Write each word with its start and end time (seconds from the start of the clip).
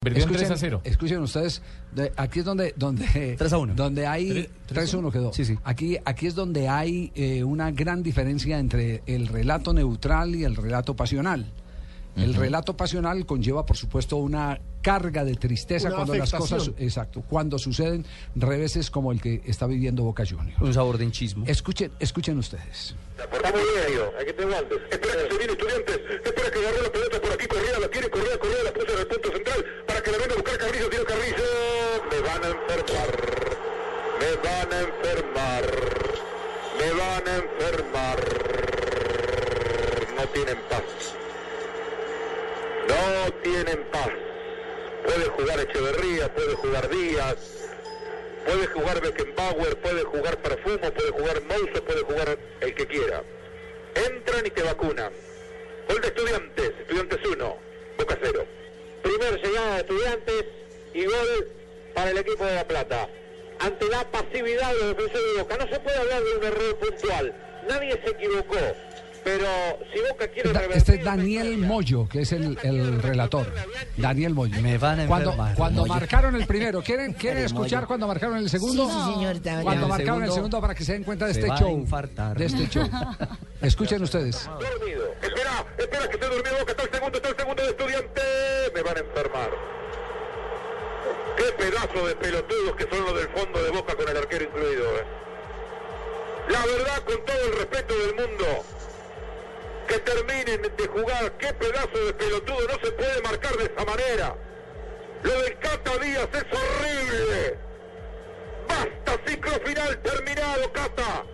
Perdió 0.00 0.26
3 0.26 0.38
a 0.38 0.54
Escuchen, 0.54 0.58
0. 0.60 0.80
escuchen 0.84 1.18
ustedes, 1.22 1.60
de- 1.92 2.12
aquí 2.16 2.38
es 2.38 2.44
donde, 2.44 2.72
donde, 2.76 3.34
3 3.36 3.52
a 3.52 3.58
1. 3.58 3.74
donde 3.74 4.06
hay 4.06 4.48
3 4.66 4.94
a 4.94 4.98
1 4.98 5.10
quedó. 5.10 5.32
Sí, 5.32 5.44
sí. 5.44 5.58
Aquí, 5.64 5.98
aquí 6.04 6.28
es 6.28 6.36
donde 6.36 6.68
hay 6.68 7.10
eh, 7.16 7.42
una 7.42 7.72
gran 7.72 8.04
diferencia 8.04 8.60
entre 8.60 9.02
el 9.06 9.26
relato 9.26 9.72
neutral 9.72 10.36
y 10.36 10.44
el 10.44 10.54
relato 10.54 10.94
pasional. 10.94 11.46
El 12.16 12.34
relato 12.34 12.76
pasional 12.76 13.24
conlleva, 13.26 13.64
por 13.64 13.76
supuesto, 13.76 14.16
una 14.16 14.58
carga 14.82 15.24
de 15.24 15.34
tristeza 15.36 15.86
Una 15.86 15.96
cuando 15.98 16.14
las 16.16 16.34
afectación. 16.34 16.58
cosas, 16.58 16.74
exacto, 16.78 17.22
cuando 17.28 17.58
suceden 17.60 18.04
reveses 18.34 18.90
como 18.90 19.12
el 19.12 19.20
que 19.20 19.40
está 19.46 19.68
viviendo 19.68 20.02
Boca 20.02 20.24
Juniors. 20.28 20.60
Un 20.60 20.74
sabor 20.74 20.98
de 20.98 21.04
hinchismo. 21.04 21.44
Escuchen, 21.46 21.92
escuchen 22.00 22.36
ustedes. 22.38 22.96
Está 23.16 23.52
muy 23.52 23.60
bien, 23.60 23.86
Diego. 23.86 24.10
Hay 24.18 24.26
que 24.26 24.32
tener 24.32 24.50
guantes. 24.50 24.78
Espera 24.90 25.14
que 25.14 25.30
se 25.30 25.38
viene 25.38 25.52
estudiantes. 25.52 25.96
Espera 26.24 26.50
que 26.50 26.58
agarró 26.58 26.82
la 26.82 26.92
pelota 26.92 27.20
por 27.20 27.32
aquí. 27.32 27.46
Corría, 27.46 27.78
la 27.80 27.88
tiene, 27.88 28.10
corría, 28.10 28.38
corría, 28.38 28.62
la 28.64 28.72
puso 28.72 28.92
en 28.94 28.98
el 28.98 29.06
punto 29.06 29.28
central. 29.30 29.64
Que 30.02 30.12
la 30.12 30.18
venga 30.18 30.32
a 30.32 30.36
buscar 30.36 30.58
Carrillo. 30.58 30.88
Tiro 30.90 31.04
Carrillo. 31.04 31.44
Me 32.10 32.20
van 32.20 32.44
a 32.44 32.48
enfermar. 32.48 33.10
Me 34.20 34.30
van 34.44 34.72
a 34.72 34.80
enfermar. 34.80 35.64
Me 36.78 36.90
van 36.92 37.28
a 37.28 37.36
enfermar. 37.36 38.18
No 40.16 40.28
tienen 40.28 40.58
paz. 40.68 40.82
No 42.88 43.32
tienen 43.42 43.84
paz. 43.90 44.10
Puede 45.04 45.24
jugar 45.30 45.60
Echeverría, 45.60 46.34
puede 46.34 46.54
jugar 46.54 46.88
Díaz, 46.90 47.36
Puede 48.44 48.66
jugar 48.66 49.00
Beckenbauer, 49.00 49.76
puede 49.78 50.04
jugar 50.04 50.38
Perfumo, 50.38 50.92
puede 50.92 51.10
jugar 51.10 51.42
Mouso, 51.42 51.84
puede 51.84 52.02
jugar 52.02 52.38
el 52.60 52.74
que 52.74 52.86
quiera. 52.86 53.22
Entran 53.94 54.46
y 54.46 54.50
te 54.50 54.62
vacunan. 54.62 55.12
Gol 55.88 56.00
de 56.00 56.08
estudiantes, 56.08 56.72
estudiantes 56.80 57.18
1, 57.26 57.56
Boca 57.98 58.18
0. 58.22 58.46
Primer 59.02 59.40
llegada 59.40 59.74
de 59.74 59.80
estudiantes 59.80 60.44
y 60.98 61.04
gol 61.06 61.48
para 61.94 62.10
el 62.10 62.18
equipo 62.18 62.44
de 62.44 62.54
La 62.54 62.66
Plata. 62.66 63.08
Ante 63.60 63.86
la 63.88 64.04
pasividad 64.10 64.72
de 64.72 64.78
los 64.80 64.88
defensores 64.96 65.26
de 65.36 65.42
Boca. 65.42 65.56
No 65.58 65.68
se 65.72 65.80
puede 65.80 65.96
hablar 65.98 66.22
de 66.22 66.36
un 66.38 66.44
error 66.44 66.78
puntual. 66.78 67.34
Nadie 67.68 68.00
se 68.04 68.10
equivocó. 68.10 68.56
Pero 69.24 69.44
si 69.92 70.00
Boca 70.08 70.28
quiere 70.28 70.52
Da- 70.52 70.60
revertir... 70.60 70.78
Este 70.78 70.94
es 70.94 71.04
Daniel 71.04 71.58
Moyo, 71.58 72.08
que 72.08 72.20
es 72.22 72.32
el, 72.32 72.56
el 72.62 73.02
relator. 73.02 73.52
Daniel 73.96 74.32
Moyo. 74.32 74.62
Me 74.62 74.78
van 74.78 75.00
a 75.00 75.06
Cuando, 75.06 75.30
enfermar, 75.30 75.54
cuando 75.56 75.80
Moyo. 75.82 75.92
marcaron 75.94 76.34
el 76.36 76.46
primero, 76.46 76.80
¿quieren, 76.82 77.12
quieren 77.14 77.44
escuchar 77.44 77.86
cuando 77.86 78.06
marcaron 78.06 78.38
el 78.38 78.48
segundo? 78.48 78.86
Sí, 78.88 78.92
sí, 78.94 79.14
señor, 79.14 79.62
Cuando 79.64 79.88
marcaron 79.88 80.22
el 80.22 80.28
El 80.28 80.34
segundo 80.34 80.60
para 80.60 80.74
que 80.74 80.84
se 80.84 80.92
den 80.92 81.02
cuenta 81.04 81.26
de 81.26 81.32
este 81.32 81.48
show. 81.58 81.84
De 82.36 82.44
este 82.46 82.68
show. 82.68 82.88
Escuchen 83.60 84.02
ustedes. 84.02 84.46
Dormido. 84.46 85.08
Espera, 85.20 85.66
espera 85.76 86.08
que 86.08 86.16
se 86.18 86.24
durmió 86.24 86.52
Boca. 86.60 86.70
Está 86.70 86.82
el 86.84 86.90
segundo, 86.90 87.16
está 87.18 87.28
el 87.28 87.36
segundo 87.36 87.62
de 87.64 87.68
estudiante. 87.70 88.22
Me 88.74 88.82
van 88.82 88.96
a 88.96 89.00
enfermar. 89.00 89.77
Qué 91.36 91.52
pedazo 91.52 92.06
de 92.06 92.16
pelotudos 92.16 92.76
que 92.76 92.88
son 92.88 93.04
los 93.04 93.14
del 93.14 93.28
fondo 93.28 93.62
de 93.62 93.70
Boca 93.70 93.94
con 93.94 94.08
el 94.08 94.16
arquero 94.16 94.44
incluido. 94.44 94.96
eh. 94.98 95.04
La 96.48 96.64
verdad, 96.64 97.02
con 97.04 97.24
todo 97.24 97.44
el 97.44 97.52
respeto 97.58 97.94
del 97.94 98.14
mundo, 98.14 98.64
que 99.86 99.98
terminen 99.98 100.62
de 100.62 100.86
jugar. 100.86 101.32
Qué 101.38 101.52
pedazo 101.54 101.98
de 102.06 102.12
pelotudo. 102.14 102.60
No 102.68 102.78
se 102.84 102.92
puede 102.92 103.22
marcar 103.22 103.56
de 103.56 103.64
esa 103.64 103.84
manera. 103.84 104.36
Lo 105.22 105.42
del 105.42 105.58
Cata 105.58 105.98
Díaz 105.98 106.28
es 106.32 106.44
horrible. 106.58 107.58
Basta, 108.68 109.20
ciclo 109.26 109.52
final 109.64 109.98
terminado, 110.02 110.72
Cata. 110.72 111.24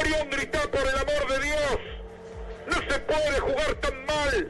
Orión 0.00 0.30
grita 0.30 0.62
por 0.70 0.80
el 0.80 0.96
amor 0.96 1.28
de 1.28 1.38
Dios. 1.40 1.78
No 2.66 2.76
se 2.90 2.98
puede 3.00 3.40
jugar 3.40 3.74
tan 3.80 4.06
mal. 4.06 4.48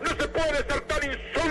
No 0.00 0.08
se 0.08 0.28
puede 0.28 0.56
ser 0.56 0.80
tan 0.82 1.04
insulso. 1.04 1.41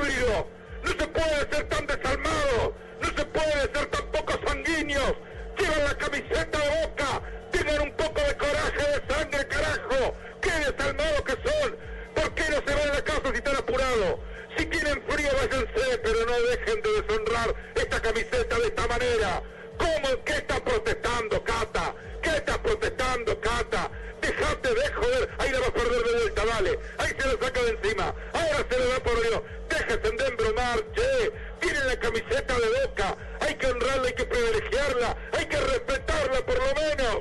No 0.00 0.06
se 0.06 0.16
puede 0.16 0.16
ser 0.16 0.24
tan 0.24 0.30
híbrido. 0.32 0.46
No 0.82 0.88
se 0.90 1.06
puede 1.06 1.38
ser 1.52 1.68
tan 1.68 1.86
desalmado. 1.86 2.74
No 3.00 3.08
se 3.08 3.24
puede 3.26 3.60
ser 3.60 3.86
tan 3.86 4.06
poco 4.10 4.32
sanguíneos. 4.46 5.14
Llevan 5.58 5.84
la 5.84 5.94
camiseta 5.98 6.58
de 6.58 6.86
boca. 6.86 7.22
Tengan 7.50 7.82
un 7.82 7.92
poco 7.92 8.20
de 8.20 8.36
coraje, 8.36 9.00
de 9.00 9.14
sangre, 9.14 9.46
carajo. 9.48 10.14
Qué 10.40 10.50
desalmados 10.50 11.22
que 11.22 11.32
son. 11.32 11.76
¿Por 12.14 12.34
qué 12.34 12.44
no 12.50 12.56
se 12.66 12.74
van 12.74 12.90
a 12.90 12.94
la 12.94 13.04
casa 13.04 13.22
si 13.30 13.36
están 13.36 13.56
apurados? 13.56 14.18
Si 14.56 14.66
tienen 14.66 15.02
frío, 15.08 15.28
váyanse, 15.32 15.98
pero 16.02 16.26
no 16.26 16.40
dejen 16.40 16.82
de 16.82 17.02
deshonrar 17.02 17.54
esta 17.74 18.00
camiseta 18.00 18.58
de 18.58 18.66
esta 18.66 18.86
manera. 18.88 19.42
¿Cómo? 19.78 20.24
¿Qué 20.24 20.32
estás 20.32 20.60
protestando, 20.60 21.44
Cata? 21.44 21.94
¿Qué 22.22 22.30
estás 22.30 22.58
protestando, 22.58 23.40
Cata? 23.40 23.90
Dejate 24.20 24.74
de 24.74 24.92
joder. 24.92 25.30
Ahí 25.38 25.50
la 25.50 25.60
va 25.60 25.66
a 25.66 25.72
perder 25.72 26.02
de 26.04 26.12
vuelta, 26.12 26.44
dale. 26.46 26.78
Ahí 26.98 27.14
se 27.18 27.28
lo 27.28 27.44
saca 27.44 27.62
de 27.62 27.70
encima. 27.70 28.14
Ahora 28.32 28.66
se 28.68 28.78
lo 28.78 28.88
da 28.88 29.00
por 29.00 29.22
Dios. 29.22 29.42
Déjense 29.80 30.10
de 30.10 30.26
embromar, 30.26 30.78
che. 30.94 31.32
Tienen 31.60 31.86
la 31.86 31.98
camiseta 31.98 32.54
de 32.54 32.86
boca. 32.86 33.16
Hay 33.40 33.54
que 33.54 33.66
honrarla, 33.66 34.08
hay 34.08 34.14
que 34.14 34.24
privilegiarla. 34.24 35.16
Hay 35.32 35.46
que 35.46 35.56
respetarla 35.56 36.40
por 36.44 36.58
lo 36.58 36.74
menos. 36.74 37.20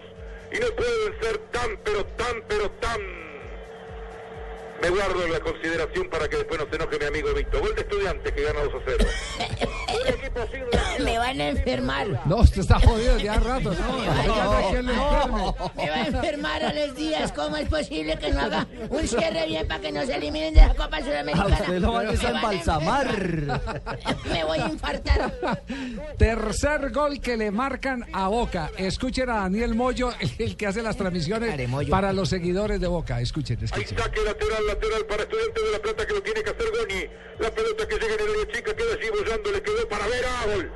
Y 0.51 0.59
no 0.59 0.67
pueden 0.75 1.21
ser 1.21 1.37
tan, 1.51 1.77
pero 1.83 2.05
tan, 2.05 2.43
pero 2.47 2.69
tan 2.71 3.19
me 4.81 4.89
guardo 4.89 5.27
la 5.27 5.39
consideración 5.41 6.09
para 6.09 6.29
que 6.29 6.37
después 6.37 6.57
no 6.57 6.69
se 6.69 6.75
enoje 6.77 6.99
mi 6.99 7.05
amigo 7.05 7.33
Víctor. 7.33 7.61
Gol 7.61 7.75
de 7.75 7.81
estudiantes 7.81 8.31
que 8.31 8.43
gana 8.43 8.61
2 8.61 8.73
a 8.75 8.79
0. 8.85 9.05
Me 11.03 11.17
van 11.17 11.39
a 11.39 11.49
enfermar. 11.49 12.21
No, 12.25 12.37
usted 12.37 12.61
está 12.61 12.79
jodido 12.79 13.17
ya 13.17 13.33
a 13.33 13.39
rato. 13.39 13.73
No, 13.73 15.27
no. 15.27 15.55
Me 15.75 15.89
va 15.89 15.95
a 15.95 16.07
enfermar 16.07 16.63
a 16.63 16.73
los 16.73 16.95
días. 16.95 17.31
¿Cómo 17.31 17.57
es 17.57 17.69
posible 17.69 18.17
que 18.17 18.31
no 18.31 18.41
haga 18.41 18.67
un 18.89 19.07
cierre 19.07 19.45
bien 19.47 19.67
para 19.67 19.79
que 19.79 19.91
no 19.91 20.05
se 20.05 20.15
eliminen 20.15 20.53
de 20.53 20.61
la 20.61 20.73
Copa 20.73 20.97
A 20.97 21.03
Sudamericana? 21.03 21.55
usted 21.59 21.79
lo 21.79 21.91
van 21.93 22.07
a 22.07 22.11
Me 22.11 22.17
van 22.17 22.25
a 22.25 22.29
embalsamar. 22.29 23.17
Me 24.31 24.43
voy 24.43 24.59
a 24.59 24.67
infartar. 24.67 25.61
Tercer 26.17 26.91
gol 26.91 27.19
que 27.21 27.37
le 27.37 27.51
marcan 27.51 28.05
a 28.13 28.27
Boca. 28.27 28.71
Escuchen 28.77 29.29
a 29.29 29.35
Daniel 29.41 29.75
Moyo, 29.75 30.11
el, 30.37 30.57
que 30.57 30.67
hace 30.67 30.81
las 30.81 30.97
transmisiones 30.97 31.55
para 31.89 32.13
los 32.13 32.29
seguidores 32.29 32.79
de 32.79 32.87
Boca. 32.87 33.21
Escuchen, 33.21 33.63
escuchen. 33.63 33.97
saque 33.97 34.21
lateral, 34.23 34.67
lateral 34.67 35.05
para 35.05 35.23
Estudiantes 35.23 35.63
de 35.63 35.71
La 35.71 35.79
Plata 35.79 36.05
que 36.05 36.13
lo 36.13 36.21
tiene 36.21 36.43
que 36.43 36.49
hacer 36.49 36.65
Goni. 36.77 37.29
La 37.39 37.49
pelota 37.51 37.87
que 37.87 37.95
llega 37.95 38.13
en 38.15 38.19
el 38.19 38.29
área 38.29 38.53
chica 38.53 38.75
queda 38.75 38.93
allí 38.93 39.09
bollando, 39.09 39.51
le 39.51 39.61
quedó 39.63 39.78
para 39.89 40.07
Vera. 40.07 40.29
Gol. 40.45 40.71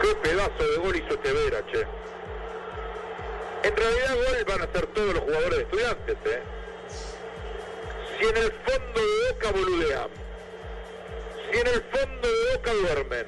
Qué 0.00 0.14
pedazo 0.16 0.68
de 0.70 0.76
gol 0.76 0.96
hizo 0.96 1.14
este 1.14 1.32
Vera, 1.32 1.64
che. 1.66 1.86
En 3.62 3.76
realidad 3.76 4.14
gol 4.14 4.44
van 4.46 4.62
a 4.62 4.72
ser 4.72 4.86
todos 4.88 5.14
los 5.14 5.22
jugadores 5.22 5.56
de 5.56 5.62
Estudiantes, 5.62 6.16
eh. 6.24 6.42
Si 8.18 8.26
en 8.26 8.36
el 8.36 8.52
fondo 8.52 9.00
de 9.00 9.32
Boca 9.32 9.52
boludean. 9.52 10.08
Si 11.50 11.58
en 11.58 11.66
el 11.66 11.82
fondo 11.82 12.28
de 12.28 12.54
Boca 12.56 12.72
duermen. 12.72 13.26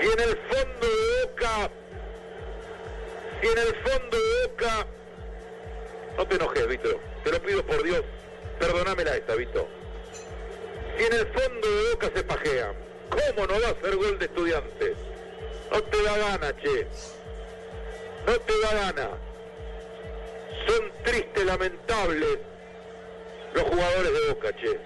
Si 0.00 0.06
en 0.06 0.20
el 0.20 0.36
fondo 0.36 0.86
de 0.86 1.26
Boca... 1.26 1.70
Si 3.40 3.46
en 3.46 3.58
el 3.58 3.74
fondo 3.76 4.16
de 4.16 4.48
Boca... 4.48 4.86
No 6.16 6.26
te 6.26 6.34
enojes, 6.36 6.66
Vito. 6.68 7.00
Te 7.24 7.32
lo 7.32 7.42
pido 7.42 7.64
por 7.64 7.82
Dios. 7.82 8.02
Perdonámela 8.58 9.16
esta, 9.16 9.34
Vito. 9.34 9.79
Si 11.00 11.06
en 11.06 11.14
el 11.14 11.26
fondo 11.28 11.66
de 11.66 11.90
Boca 11.92 12.10
se 12.14 12.22
pajean, 12.24 12.74
¿cómo 13.08 13.46
no 13.46 13.54
va 13.58 13.68
a 13.68 13.80
ser 13.80 13.96
gol 13.96 14.18
de 14.18 14.26
estudiantes? 14.26 14.98
No 15.72 15.82
te 15.84 16.02
da 16.02 16.18
gana, 16.18 16.56
che. 16.58 16.86
No 18.26 18.38
te 18.38 18.60
da 18.60 18.74
gana. 18.74 19.08
Son 20.66 20.92
tristes, 21.02 21.46
lamentables 21.46 22.38
los 23.54 23.64
jugadores 23.64 24.12
de 24.12 24.28
Boca, 24.28 24.52
che. 24.56 24.78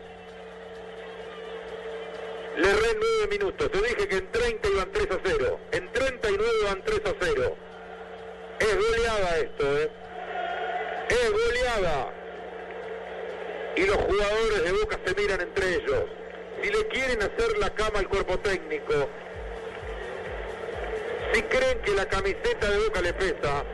Le 2.58 2.72
re 2.72 2.94
nueve 2.94 3.26
minutos. 3.30 3.72
Te 3.72 3.78
dije 3.78 4.06
que 4.06 4.16
en 4.18 4.30
30 4.30 4.68
iban 4.68 4.92
3 4.92 5.10
a 5.10 5.18
0. 5.24 5.60
En 5.72 5.92
39 5.92 6.52
van 6.64 6.84
3 6.84 7.00
a 7.06 7.14
0. 7.22 7.56
Es 8.60 8.76
goleada 8.76 9.38
esto, 9.38 9.78
¿eh? 9.78 9.90
Es 11.08 11.32
goleada. 11.32 12.13
Y 13.76 13.86
los 13.86 13.96
jugadores 13.96 14.62
de 14.64 14.72
Boca 14.72 14.98
se 15.04 15.14
miran 15.14 15.40
entre 15.40 15.74
ellos. 15.74 16.04
Si 16.62 16.70
le 16.70 16.86
quieren 16.88 17.20
hacer 17.22 17.58
la 17.58 17.70
cama 17.74 17.98
al 17.98 18.08
cuerpo 18.08 18.38
técnico, 18.38 19.08
si 21.32 21.42
creen 21.42 21.80
que 21.80 21.90
la 21.92 22.08
camiseta 22.08 22.70
de 22.70 22.78
Boca 22.78 23.02
le 23.02 23.12
pesa, 23.14 23.64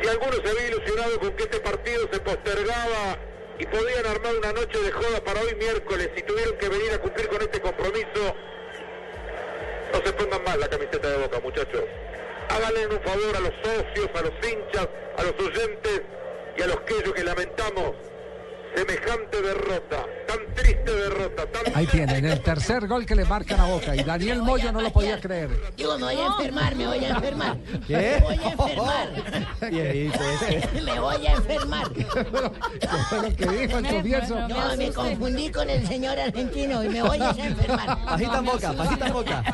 si 0.00 0.08
alguno 0.08 0.32
se 0.32 0.50
había 0.50 0.68
ilusionado 0.68 1.18
con 1.18 1.32
que 1.32 1.42
este 1.44 1.60
partido 1.60 2.08
se 2.12 2.20
postergaba 2.20 3.18
y 3.58 3.66
podían 3.66 4.06
armar 4.06 4.36
una 4.36 4.52
noche 4.52 4.78
de 4.78 4.92
joda 4.92 5.24
para 5.24 5.40
hoy 5.40 5.54
miércoles 5.54 6.10
y 6.14 6.22
tuvieron 6.22 6.56
que 6.58 6.68
venir 6.68 6.92
a 6.92 6.98
cumplir 6.98 7.28
con 7.28 7.40
este 7.40 7.60
compromiso. 7.60 8.36
No 9.92 10.02
se 10.04 10.12
pongan 10.12 10.44
mal 10.44 10.60
la 10.60 10.68
camiseta 10.68 11.08
de 11.08 11.16
boca, 11.16 11.40
muchachos. 11.40 11.84
Háganle 12.50 12.86
un 12.86 13.00
favor 13.00 13.36
a 13.36 13.40
los 13.40 13.54
socios, 13.62 14.08
a 14.14 14.20
los 14.20 14.32
hinchas, 14.46 14.88
a 15.16 15.22
los 15.22 15.32
oyentes 15.40 16.02
y 16.56 16.62
a 16.62 16.66
los 16.66 16.80
que 16.82 17.02
que 17.12 17.24
lamentamos 17.24 17.94
semejante 18.74 19.42
derrota, 19.42 20.06
tan 20.26 20.54
triste 20.54 20.90
derrota, 20.90 21.46
tan 21.46 21.76
Ahí 21.76 21.86
tienen 21.86 22.24
el 22.24 22.40
tercer 22.40 22.86
gol 22.86 23.06
que 23.06 23.14
le 23.14 23.24
marcan 23.24 23.60
a 23.60 23.66
Boca 23.66 23.94
y 23.94 24.02
Daniel 24.02 24.42
Moyo 24.42 24.72
no 24.72 24.80
lo 24.80 24.92
podía 24.92 25.20
creer. 25.20 25.50
Digo, 25.76 25.98
me 25.98 26.04
voy 26.04 26.16
a 26.16 26.26
enfermar, 26.26 26.76
me 26.76 26.86
voy 26.86 27.04
a 27.04 27.08
enfermar. 27.08 27.56
¿Qué? 27.86 27.96
Me 27.96 28.20
voy 28.20 28.38
a 28.44 28.50
enfermar. 28.50 29.08
Viejito 29.70 30.20
ese. 30.24 30.82
me 30.82 31.00
voy 31.00 31.26
a 31.26 31.32
enfermar. 31.32 31.90
¿Qué 31.92 32.88
fue 33.08 33.22
lo 33.22 33.36
que 33.36 33.46
dijo 33.46 33.78
el 33.78 33.86
comienzo? 33.86 34.48
No, 34.48 34.76
me 34.76 34.92
confundí 34.92 35.50
con 35.50 35.70
el 35.70 35.86
señor 35.86 36.18
argentino 36.18 36.84
y 36.84 36.88
me 36.88 37.02
voy 37.02 37.20
a 37.20 37.30
enfermar. 37.30 38.04
Pajita 38.04 38.38
en 38.38 38.44
boca, 38.44 38.72
pajita 38.72 39.06
en 39.06 39.12
boca. 39.12 39.44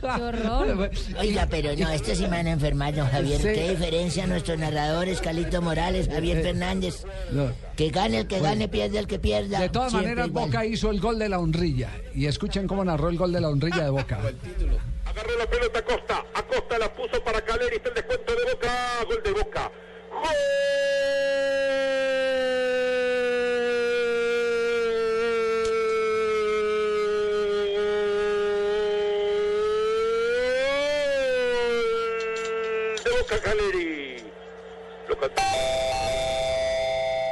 Qué 0.00 0.22
horror. 0.22 0.90
Oiga, 1.18 1.46
pero 1.50 1.76
no, 1.76 1.90
estos 1.90 2.18
sí 2.18 2.24
me 2.24 2.36
van 2.36 2.46
a 2.46 2.52
enfermar, 2.52 2.94
don 2.94 3.08
Javier. 3.08 3.40
Sí. 3.40 3.48
¿Qué 3.48 3.70
diferencia 3.70 4.26
nuestros 4.26 4.58
narradores, 4.58 5.20
Calito 5.20 5.60
Morales, 5.62 6.08
Javier 6.08 6.42
Fernández? 6.42 7.04
No. 7.32 7.52
Que 7.76 7.90
gane 7.90 8.20
el 8.20 8.26
que 8.26 8.40
gane, 8.40 8.68
pierde 8.68 8.98
el 8.98 9.06
que 9.06 9.18
pierda. 9.18 9.60
De 9.60 9.68
todas 9.68 9.92
maneras, 9.92 10.28
igual. 10.28 10.46
Boca 10.46 10.64
hizo 10.64 10.90
el 10.90 11.00
gol 11.00 11.18
de 11.18 11.28
la 11.28 11.38
honrilla. 11.38 11.90
Y 12.14 12.26
escuchen 12.26 12.66
cómo 12.66 12.84
narró 12.84 13.08
el 13.08 13.16
gol 13.16 13.32
de 13.32 13.40
la 13.40 13.48
honrilla 13.48 13.84
de 13.84 13.90
Boca. 13.90 14.18
Agarró 15.04 15.38
la 15.38 15.46
pelota 15.46 15.78
Acosta. 15.78 16.24
Acosta 16.34 16.78
la 16.78 16.92
puso 16.94 17.22
para 17.22 17.40
Caleri. 17.42 17.76
Está 17.76 17.90
el 17.90 17.94
descuento 17.94 18.32
de 18.34 18.52
Boca. 18.52 18.70
Gol 19.06 19.22
de 19.22 19.32
Boca. 19.32 19.72
Gol 20.10 21.03
Caleri. 33.40 34.16
Lo 35.08 35.18
cantamos. 35.18 35.52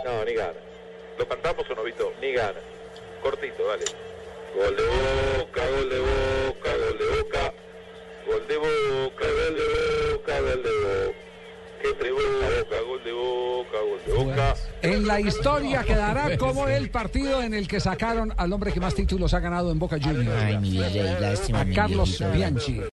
No, 0.04 0.24
ni 0.24 0.34
gana. 0.34 0.58
¿Lo 1.18 1.28
cantamos 1.28 1.70
o 1.70 1.74
no, 1.74 1.84
Vito? 1.84 2.12
Ni 2.20 2.32
gana. 2.32 2.60
Cortito, 3.22 3.66
dale. 3.66 3.84
Gol 4.54 4.76
de 4.76 4.82
boca, 4.82 5.62
gol 5.70 5.88
de 5.88 5.98
boca, 5.98 6.70
gol 6.76 6.98
de 6.98 7.16
boca. 7.16 7.54
Gol 8.26 8.46
de 8.46 8.56
boca, 8.56 9.26
gol 9.26 9.54
de 9.56 9.64
boca, 10.12 10.40
gol 10.40 10.62
de 10.62 10.70
boca. 10.70 11.18
Qué 11.82 11.88
de 11.88 12.12
boca, 12.12 12.80
gol 12.86 13.04
de 13.04 13.12
boca, 13.12 13.78
gol 13.80 14.00
de 14.06 14.12
boca. 14.12 14.54
En 14.82 15.06
la 15.06 15.20
historia 15.20 15.82
quedará 15.82 16.36
como 16.36 16.68
el 16.68 16.90
partido 16.90 17.42
en 17.42 17.54
el 17.54 17.66
que 17.66 17.80
sacaron 17.80 18.32
al 18.36 18.52
hombre 18.52 18.72
que 18.72 18.78
más 18.78 18.94
títulos 18.94 19.34
ha 19.34 19.40
ganado 19.40 19.72
en 19.72 19.78
Boca 19.78 19.96
Juniors. 20.00 20.42
Ay, 20.42 20.58
mi 20.58 20.70
vida, 20.70 21.18
lástima. 21.18 21.60
A 21.62 21.64
mi 21.64 21.74
Carlos. 21.74 22.22
Bianchi. 22.32 22.82